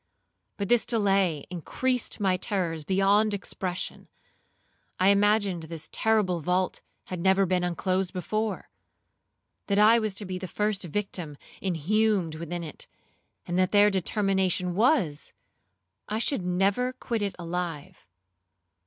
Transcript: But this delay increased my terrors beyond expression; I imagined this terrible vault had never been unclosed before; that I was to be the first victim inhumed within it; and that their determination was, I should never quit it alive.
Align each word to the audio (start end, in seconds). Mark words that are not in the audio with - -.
But 0.57 0.67
this 0.67 0.83
delay 0.87 1.45
increased 1.51 2.19
my 2.19 2.35
terrors 2.35 2.83
beyond 2.83 3.35
expression; 3.35 4.07
I 4.99 5.09
imagined 5.09 5.61
this 5.69 5.89
terrible 5.91 6.41
vault 6.41 6.81
had 7.03 7.19
never 7.19 7.45
been 7.45 7.63
unclosed 7.63 8.11
before; 8.11 8.71
that 9.67 9.77
I 9.77 9.99
was 9.99 10.15
to 10.15 10.25
be 10.25 10.39
the 10.39 10.47
first 10.47 10.83
victim 10.85 11.37
inhumed 11.61 12.33
within 12.33 12.63
it; 12.63 12.87
and 13.45 13.59
that 13.59 13.69
their 13.71 13.91
determination 13.91 14.73
was, 14.73 15.33
I 16.09 16.17
should 16.17 16.41
never 16.43 16.93
quit 16.93 17.21
it 17.21 17.35
alive. 17.37 18.07